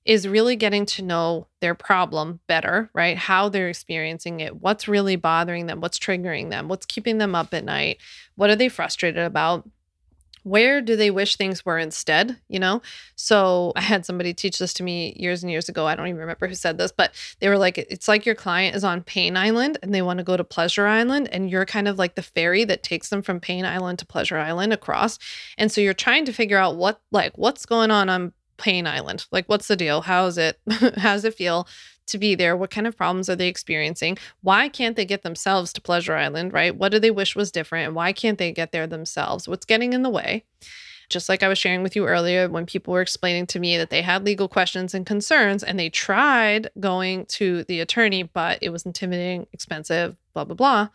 [0.07, 3.17] is really getting to know their problem better, right?
[3.17, 7.53] How they're experiencing it, what's really bothering them, what's triggering them, what's keeping them up
[7.53, 7.97] at night,
[8.35, 9.69] what are they frustrated about,
[10.47, 12.81] where do they wish things were instead you know?
[13.15, 16.19] So i had somebody teach this to me years and years ago i don't even
[16.19, 19.35] remember who said this but they were like it's like your client is on pain
[19.37, 22.21] island and they want to go to pleasure island and you're kind of like the
[22.21, 25.17] ferry that takes them from pain island to pleasure island across.
[25.57, 29.25] And so you're trying to figure out what like what's going on on pain island?
[29.31, 30.01] Like what's the deal?
[30.01, 30.59] How's it?
[30.69, 31.67] How does it feel
[32.07, 32.55] to be there?
[32.57, 34.17] What kind of problems are they experiencing?
[34.41, 36.75] Why can't they get themselves to Pleasure Island, right?
[36.75, 37.87] What do they wish was different?
[37.87, 39.47] And why can't they get there themselves?
[39.47, 40.43] What's getting in the way?
[41.09, 43.89] Just like I was sharing with you earlier, when people were explaining to me that
[43.89, 48.69] they had legal questions and concerns and they tried going to the attorney, but it
[48.69, 50.89] was intimidating, expensive, blah, blah, blah,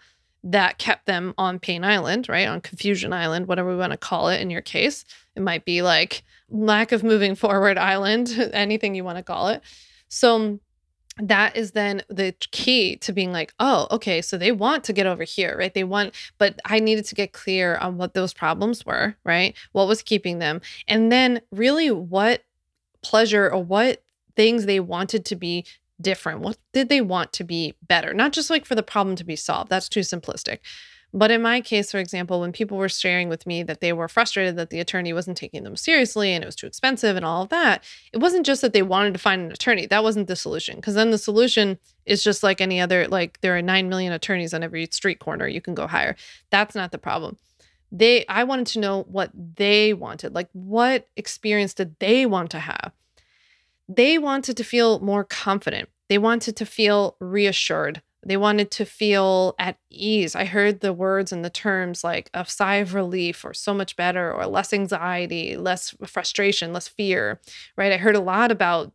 [0.45, 2.49] that kept them on Pain Island, right?
[2.49, 5.05] On Confusion Island, whatever we want to call it in your case.
[5.37, 9.63] It might be like lack of moving forward island, anything you want to call it.
[10.09, 10.59] So,
[11.19, 15.07] that is then the key to being like, oh, okay, so they want to get
[15.07, 15.75] over here, right?
[15.75, 19.55] They want, but I needed to get clear on what those problems were, right?
[19.73, 20.63] What was keeping them?
[20.89, 22.45] And then really what
[23.03, 24.03] pleasure or what
[24.37, 25.67] things they wanted to be
[26.01, 26.41] different.
[26.41, 28.15] What did they want to be better?
[28.15, 29.71] Not just like for the problem to be solved.
[29.71, 30.59] That's too simplistic.
[31.15, 34.09] But in my case, for example, when people were sharing with me that they were
[34.09, 37.43] frustrated that the attorney wasn't taking them seriously and it was too expensive and all
[37.43, 39.85] of that, it wasn't just that they wanted to find an attorney.
[39.85, 40.77] That wasn't the solution.
[40.77, 44.55] Because then the solution is just like any other, like there are 9 million attorneys
[44.55, 46.17] on every street corner you can go hire.
[46.51, 47.37] That's not the problem.
[47.91, 50.35] They, I wanted to know what they wanted.
[50.35, 52.93] Like, what experience did they want to have?
[53.87, 55.91] They wanted to feel more confident.
[56.09, 60.37] They wanted to feel reassured they wanted to feel at ease.
[60.37, 63.97] I heard the words and the terms like a sigh of relief or so much
[63.97, 67.41] better or less anxiety, less frustration, less fear,
[67.77, 67.93] right?
[67.93, 68.93] I heard a lot about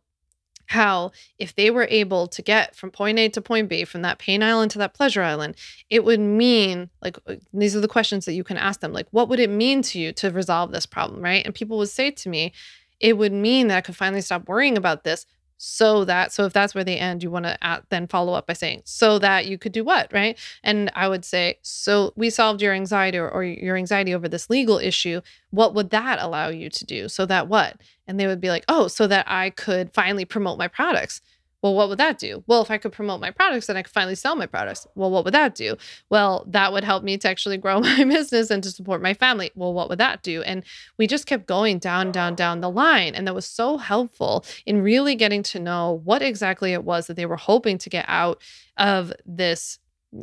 [0.68, 4.18] how if they were able to get from point A to point B, from that
[4.18, 5.56] pain island to that pleasure island,
[5.88, 9.06] it would mean like uh, these are the questions that you can ask them like,
[9.10, 11.44] what would it mean to you to resolve this problem, right?
[11.44, 12.52] And people would say to me,
[13.00, 15.24] it would mean that I could finally stop worrying about this
[15.58, 18.52] so that so if that's where they end you want to then follow up by
[18.52, 20.38] saying so that you could do what right?
[20.62, 24.48] And i would say so we solved your anxiety or, or, your anxiety over this
[24.48, 25.20] legal issue.
[25.50, 27.08] What would that allow you to do?
[27.08, 27.80] So that what?
[28.06, 31.20] And they would be like oh so that i could finally promote my products
[31.62, 32.44] well, what would that do?
[32.46, 34.86] Well, if I could promote my products, then I could finally sell my products.
[34.94, 35.76] Well, what would that do?
[36.08, 39.50] Well, that would help me to actually grow my business and to support my family.
[39.56, 40.42] Well, what would that do?
[40.42, 40.62] And
[40.98, 43.14] we just kept going down, down, down the line.
[43.14, 47.16] And that was so helpful in really getting to know what exactly it was that
[47.16, 48.40] they were hoping to get out
[48.76, 49.80] of this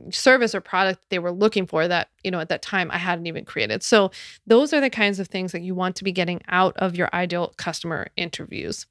[0.10, 3.28] service or product they were looking for that you know at that time I hadn't
[3.28, 3.84] even created.
[3.84, 4.10] So
[4.48, 7.10] those are the kinds of things that you want to be getting out of your
[7.14, 8.88] ideal customer interviews.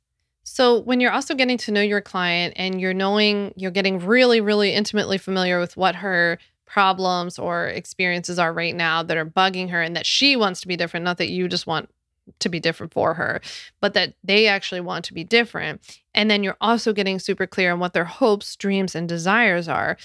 [0.54, 4.40] So, when you're also getting to know your client and you're knowing, you're getting really,
[4.40, 9.70] really intimately familiar with what her problems or experiences are right now that are bugging
[9.70, 11.90] her and that she wants to be different, not that you just want
[12.38, 13.40] to be different for her,
[13.80, 15.80] but that they actually want to be different.
[16.14, 19.96] And then you're also getting super clear on what their hopes, dreams, and desires are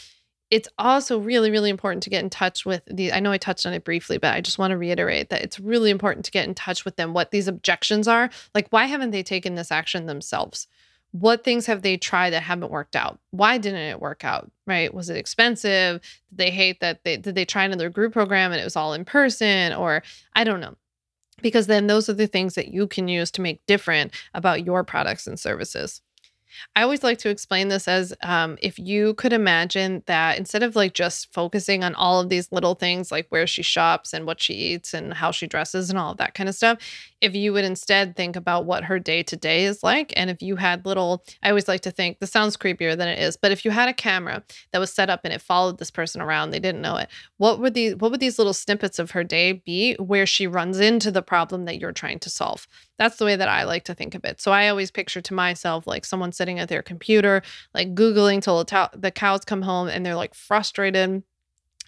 [0.51, 3.13] it's also really, really important to get in touch with the.
[3.13, 5.59] I know I touched on it briefly, but I just want to reiterate that it's
[5.59, 8.29] really important to get in touch with them, what these objections are.
[8.55, 10.67] Like, why haven't they taken this action themselves?
[11.12, 13.19] What things have they tried that haven't worked out?
[13.31, 14.51] Why didn't it work out?
[14.65, 14.93] Right?
[14.93, 16.01] Was it expensive?
[16.29, 18.93] Did they hate that they did they try another group program and it was all
[18.93, 19.73] in person?
[19.73, 20.75] Or I don't know.
[21.41, 24.83] Because then those are the things that you can use to make different about your
[24.83, 26.01] products and services.
[26.75, 30.75] I always like to explain this as um, if you could imagine that instead of
[30.75, 34.41] like just focusing on all of these little things like where she shops and what
[34.41, 36.77] she eats and how she dresses and all of that kind of stuff,
[37.21, 40.41] if you would instead think about what her day to day is like, and if
[40.41, 43.51] you had little, I always like to think this sounds creepier than it is, but
[43.51, 46.51] if you had a camera that was set up and it followed this person around,
[46.51, 47.09] they didn't know it.
[47.38, 50.79] What would these what would these little snippets of her day be where she runs
[50.79, 52.67] into the problem that you're trying to solve?
[52.97, 54.41] That's the way that I like to think of it.
[54.41, 57.41] So I always picture to myself like someone sitting at their computer,
[57.73, 61.21] like Googling till the cows come home and they're like frustrated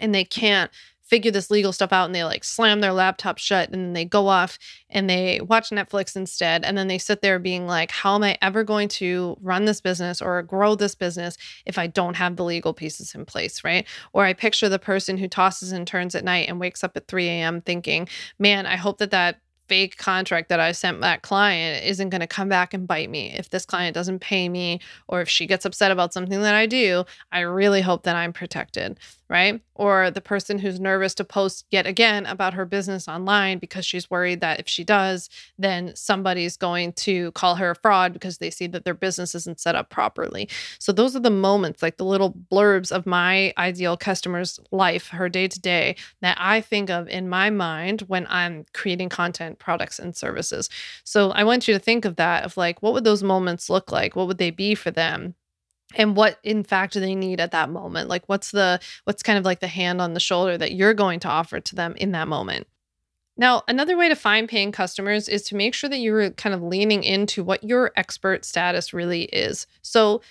[0.02, 0.70] and they can't
[1.12, 4.30] figure this legal stuff out and they like slam their laptop shut and they go
[4.30, 4.58] off
[4.90, 6.64] and they watch Netflix instead.
[6.64, 9.82] And then they sit there being like, how am I ever going to run this
[9.82, 13.62] business or grow this business if I don't have the legal pieces in place?
[13.66, 13.86] Right.
[14.14, 17.08] Or I picture the person who tosses and turns at night and wakes up at
[17.08, 17.62] 3 a.m.
[17.62, 18.08] thinking,
[18.40, 19.42] man, I hope that that
[19.72, 23.32] fake contract that I sent that client isn't going to come back and bite me.
[23.32, 26.66] If this client doesn't pay me or if she gets upset about something that I
[26.66, 29.00] do, I really hope that I'm protected,
[29.32, 29.62] right?
[29.76, 34.12] Or the person who's nervous to post yet again about her business online because she's
[34.12, 38.50] worried that if she does, then somebody's going to call her a fraud because they
[38.50, 40.50] see that their business isn't set up properly.
[40.80, 45.30] So those are the moments, like the little blurbs of my ideal customer's life, her
[45.30, 49.98] day to day, that I think of in my mind when I'm creating content, products,
[49.98, 50.70] and services.
[51.06, 53.94] So I want you to think of that of like, what would those moments look
[53.94, 54.18] like?
[54.18, 55.36] What would they be for them?
[55.96, 58.10] And what in fact do they need at that moment?
[58.10, 61.20] Like what's the what's kind of like the hand on the shoulder that you're going
[61.22, 62.68] to offer to them in that moment?
[63.38, 66.62] Now another way to find paying customers is to make sure that you're kind of
[66.62, 69.68] leaning into what your expert status really is.
[69.82, 70.22] So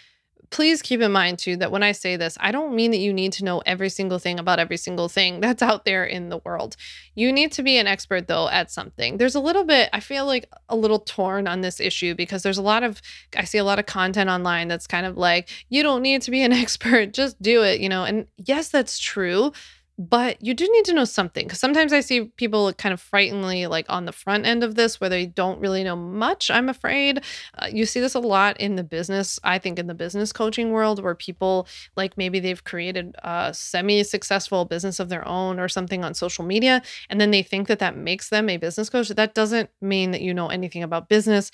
[0.50, 3.12] please keep in mind too that when I say this, I don't mean that you
[3.12, 6.38] need to know every single thing about every single thing that's out there in the
[6.38, 6.76] world.
[7.14, 9.16] You need to be an expert though at something.
[9.16, 12.58] There's a little bit, I feel like a little torn on this issue because there's
[12.58, 13.00] a lot of,
[13.36, 16.30] I see a lot of content online that's kind of like, you don't need to
[16.30, 18.04] be an expert, just do it, you know?
[18.04, 19.52] And yes, that's true
[20.00, 23.66] but you do need to know something because sometimes I see people kind of frighteningly
[23.66, 26.50] like on the front end of this where they don't really know much.
[26.50, 27.22] I'm afraid
[27.58, 29.38] uh, you see this a lot in the business.
[29.44, 34.02] I think in the business coaching world where people like maybe they've created a semi
[34.02, 36.80] successful business of their own or something on social media,
[37.10, 39.10] and then they think that that makes them a business coach.
[39.10, 41.50] That doesn't mean that you know anything about business.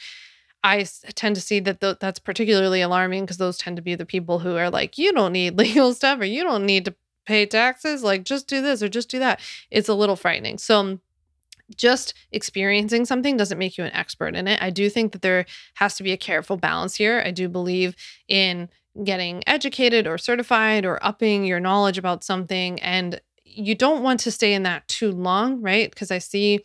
[0.63, 4.07] I tend to see that th- that's particularly alarming because those tend to be the
[4.07, 6.95] people who are like, you don't need legal stuff or you don't need to
[7.27, 9.41] pay taxes like just do this or just do that.
[9.71, 10.59] It's a little frightening.
[10.59, 10.99] So
[11.77, 14.63] just experiencing something doesn't make you an expert in it.
[14.63, 17.23] I do think that there has to be a careful balance here.
[17.25, 17.97] I do believe
[18.29, 18.69] in
[19.05, 24.31] getting educated or certified or upping your knowledge about something and you don't want to
[24.31, 25.91] stay in that too long right?
[25.91, 26.63] Because i see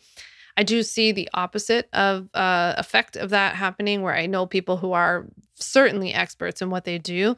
[0.58, 4.78] I do see the opposite of uh, effect of that happening, where I know people
[4.78, 7.36] who are certainly experts in what they do,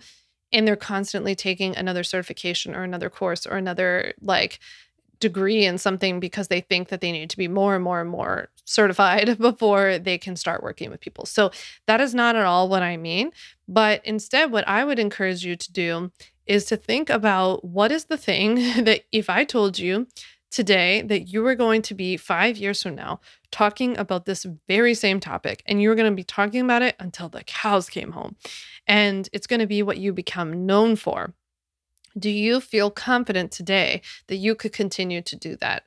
[0.54, 4.60] and they're constantly taking another certification or another course or another like
[5.20, 8.10] degree in something because they think that they need to be more and more and
[8.10, 11.26] more certified before they can start working with people.
[11.26, 11.52] So
[11.88, 13.32] that is not at all what I mean.
[13.68, 16.12] But instead, what I would encourage you to do
[16.46, 20.08] is to think about what is the thing that if I told you
[20.54, 23.20] today that you are going to be five years from now
[23.52, 27.28] talking about this very same topic and you're going to be talking about it until
[27.28, 28.36] the cows came home.
[28.88, 31.34] And it's going to be what you become known for.
[32.18, 35.84] Do you feel confident today that you could continue to do that?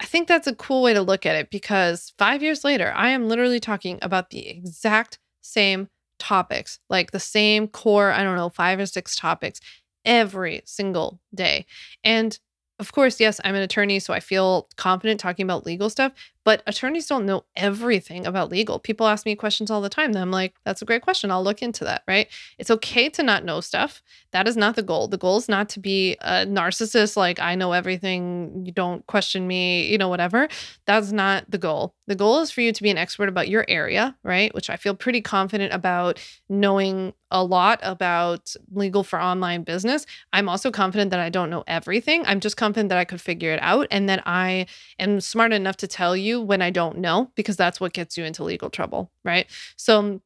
[0.00, 3.10] I think that's a cool way to look at it because five years later, I
[3.10, 5.88] am literally talking about the exact same
[6.18, 9.60] topics, like the same core, I don't know, five or six topics
[10.04, 11.66] every single day.
[12.02, 12.36] And
[12.78, 16.12] of course, yes, I'm an attorney, so I feel confident talking about legal stuff,
[16.48, 18.78] but attorneys don't know everything about legal.
[18.78, 20.16] People ask me questions all the time.
[20.16, 21.30] I'm like, that's a great question.
[21.30, 22.26] I'll look into that, right?
[22.58, 24.02] It's okay to not know stuff.
[24.32, 25.08] That is not the goal.
[25.08, 29.46] The goal is not to be a narcissist, like, I know everything, you don't question
[29.46, 30.48] me, you know, whatever.
[30.86, 31.94] That's not the goal.
[32.06, 34.54] The goal is for you to be an expert about your area, right?
[34.54, 36.18] Which I feel pretty confident about
[36.48, 40.06] knowing a lot about legal for online business.
[40.32, 42.24] I'm also confident that I don't know everything.
[42.26, 44.64] I'm just confident that I could figure it out and that I
[44.98, 48.24] am smart enough to tell you when I don't know, because that's what gets you
[48.24, 49.46] into legal trouble, right?
[49.76, 50.20] So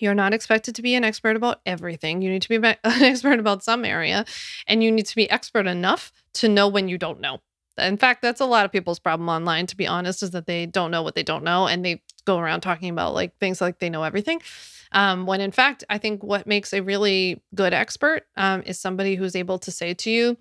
[0.00, 2.22] you're not expected to be an expert about everything.
[2.22, 4.24] You need to be an expert about some area,
[4.66, 7.40] and you need to be expert enough to know when you don't know.
[7.78, 10.66] In fact, that's a lot of people's problem online, to be honest, is that they
[10.66, 13.78] don't know what they don't know and they go around talking about like things like
[13.78, 14.42] they know everything.
[14.92, 19.14] Um, when in fact, I think what makes a really good expert um, is somebody
[19.14, 20.36] who's able to say to you,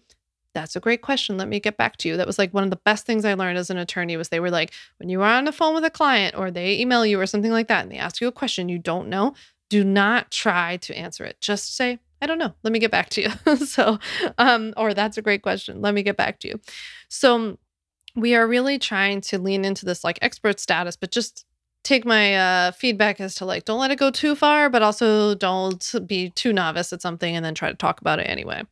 [0.53, 1.37] that's a great question.
[1.37, 2.17] Let me get back to you.
[2.17, 4.39] That was like one of the best things I learned as an attorney was they
[4.39, 7.19] were like, when you are on the phone with a client or they email you
[7.19, 9.33] or something like that and they ask you a question you don't know,
[9.69, 11.39] do not try to answer it.
[11.39, 12.53] Just say, I don't know.
[12.63, 13.55] Let me get back to you.
[13.65, 13.97] so,
[14.37, 15.81] um, or that's a great question.
[15.81, 16.59] Let me get back to you.
[17.09, 17.57] So
[18.15, 21.45] we are really trying to lean into this like expert status, but just
[21.83, 25.33] take my uh, feedback as to like, don't let it go too far, but also
[25.33, 28.63] don't be too novice at something and then try to talk about it anyway.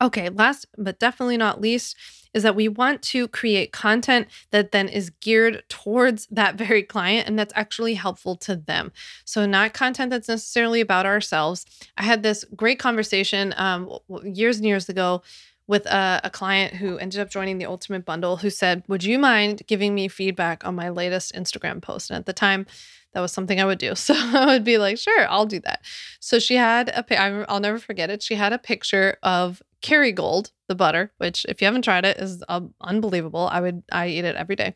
[0.00, 1.96] Okay, last but definitely not least
[2.32, 7.26] is that we want to create content that then is geared towards that very client
[7.28, 8.92] and that's actually helpful to them.
[9.24, 11.66] So, not content that's necessarily about ourselves.
[11.96, 13.90] I had this great conversation um,
[14.24, 15.22] years and years ago
[15.66, 19.18] with a, a, client who ended up joining the Ultimate Bundle who said, Would you
[19.20, 22.10] mind giving me feedback on my latest Instagram post?
[22.10, 22.66] And at the time,
[23.12, 23.94] that was something I would do.
[23.96, 25.82] So I would be like, Sure, I'll do that.
[26.18, 28.20] So she had a, I'll never forget it.
[28.20, 32.44] She had a picture of Kerrygold, the butter, which if you haven't tried it is
[32.48, 33.48] uh, unbelievable.
[33.50, 34.74] I would I eat it every day.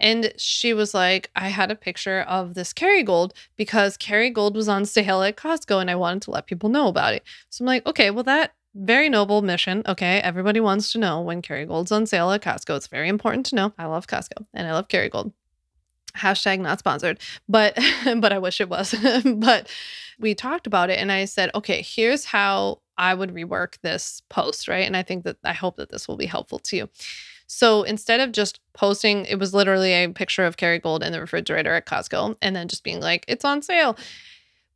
[0.00, 4.86] And she was like, I had a picture of this Kerrygold because Kerrygold was on
[4.86, 7.24] sale at Costco and I wanted to let people know about it.
[7.50, 9.82] So I'm like, okay, well that very noble mission.
[9.86, 10.20] Okay.
[10.20, 12.76] Everybody wants to know when Kerrygold's on sale at Costco.
[12.76, 13.72] It's very important to know.
[13.78, 15.32] I love Costco and I love Kerrygold.
[16.16, 17.78] Hashtag not sponsored, but
[18.16, 18.94] but I wish it was.
[19.36, 19.68] but
[20.18, 24.68] we talked about it and I said, okay, here's how I would rework this post,
[24.68, 24.86] right?
[24.86, 26.90] And I think that I hope that this will be helpful to you.
[27.46, 31.72] So instead of just posting, it was literally a picture of Kerrygold in the refrigerator
[31.72, 33.96] at Costco and then just being like, it's on sale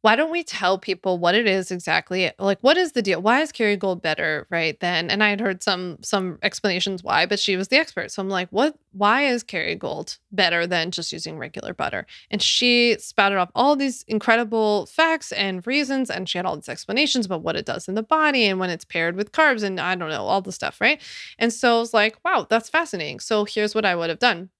[0.02, 3.22] why don't we tell people what it is exactly like what is the deal?
[3.22, 7.38] Why is kerrygold better right then and i had heard some some explanations why but
[7.38, 8.10] she was the expert.
[8.10, 12.06] So i'm like what why is kerrygold better than just using regular butter?
[12.30, 16.68] And she spouted off all these incredible facts and reasons and she had all these
[16.68, 19.80] explanations about what it does in the body and when it's paired with carbs and
[19.80, 21.00] i don't know all the stuff right?
[21.38, 23.20] And so i was like wow that's fascinating.
[23.20, 24.50] So here's what i would have done.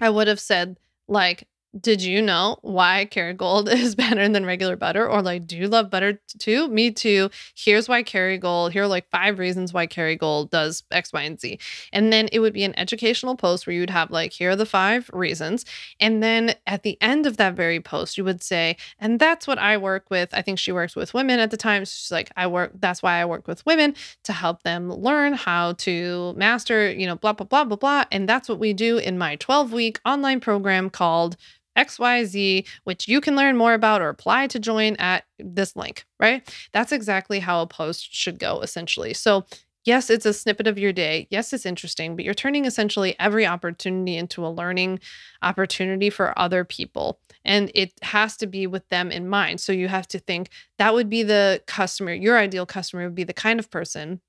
[0.00, 0.78] I would have said
[1.08, 1.48] like
[1.80, 5.08] did you know why Kerrygold is better than regular butter?
[5.08, 6.68] Or like, do you love butter too?
[6.68, 7.30] Me too.
[7.56, 8.72] Here's why Kerrygold.
[8.72, 11.58] Here are like five reasons why Kerrygold does X, Y, and Z.
[11.92, 14.66] And then it would be an educational post where you'd have like, here are the
[14.66, 15.64] five reasons.
[16.00, 19.58] And then at the end of that very post, you would say, and that's what
[19.58, 20.30] I work with.
[20.32, 21.84] I think she works with women at the time.
[21.84, 23.94] She's like, I work, that's why I work with women
[24.24, 28.04] to help them learn how to master, you know, blah, blah, blah, blah, blah.
[28.12, 31.36] And that's what we do in my 12 week online program called
[31.76, 36.48] XYZ, which you can learn more about or apply to join at this link, right?
[36.72, 39.14] That's exactly how a post should go, essentially.
[39.14, 39.44] So,
[39.84, 41.26] yes, it's a snippet of your day.
[41.30, 45.00] Yes, it's interesting, but you're turning essentially every opportunity into a learning
[45.42, 47.18] opportunity for other people.
[47.44, 49.60] And it has to be with them in mind.
[49.60, 50.48] So, you have to think
[50.78, 54.20] that would be the customer, your ideal customer would be the kind of person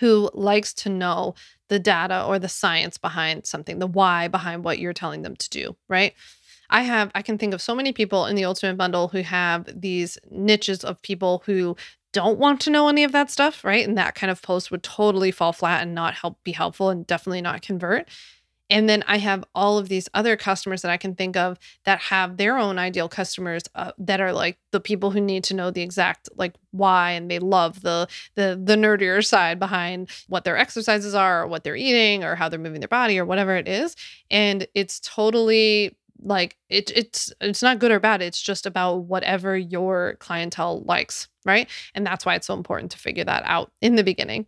[0.00, 1.34] who likes to know
[1.68, 5.50] the data or the science behind something, the why behind what you're telling them to
[5.50, 6.14] do, right?
[6.70, 9.68] I have, I can think of so many people in the Ultimate Bundle who have
[9.80, 11.76] these niches of people who
[12.12, 13.86] don't want to know any of that stuff, right?
[13.86, 17.06] And that kind of post would totally fall flat and not help be helpful and
[17.06, 18.08] definitely not convert.
[18.70, 22.00] And then I have all of these other customers that I can think of that
[22.00, 25.70] have their own ideal customers uh, that are like the people who need to know
[25.70, 30.58] the exact like why and they love the the the nerdier side behind what their
[30.58, 33.68] exercises are or what they're eating or how they're moving their body or whatever it
[33.68, 33.96] is.
[34.30, 39.56] And it's totally like it, it's it's not good or bad it's just about whatever
[39.56, 43.96] your clientele likes right and that's why it's so important to figure that out in
[43.96, 44.46] the beginning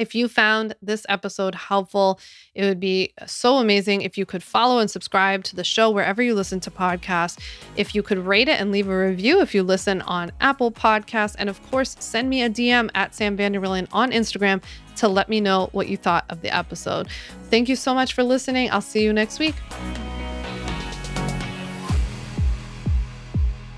[0.00, 2.18] if you found this episode helpful,
[2.54, 6.22] it would be so amazing if you could follow and subscribe to the show wherever
[6.22, 7.38] you listen to podcasts.
[7.76, 11.36] If you could rate it and leave a review if you listen on Apple Podcasts.
[11.38, 14.62] And of course, send me a DM at Sam Vanderwielen on Instagram
[14.96, 17.08] to let me know what you thought of the episode.
[17.50, 18.70] Thank you so much for listening.
[18.70, 19.54] I'll see you next week.